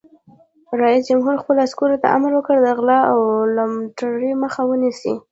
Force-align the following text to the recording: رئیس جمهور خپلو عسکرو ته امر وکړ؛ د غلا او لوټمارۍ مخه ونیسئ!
رئیس 0.81 1.01
جمهور 1.09 1.35
خپلو 1.41 1.59
عسکرو 1.67 2.01
ته 2.03 2.07
امر 2.17 2.31
وکړ؛ 2.35 2.55
د 2.65 2.67
غلا 2.79 2.99
او 3.11 3.19
لوټمارۍ 3.55 4.31
مخه 4.43 4.61
ونیسئ! 4.65 5.13